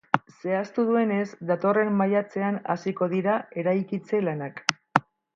Zehaztu 0.43 0.83
duenez, 0.85 1.25
datorren 1.49 1.91
maiatzean 1.99 2.57
hasiko 2.75 3.09
dira 3.11 3.35
eraikitze 3.65 4.23
lanak. 4.29 4.65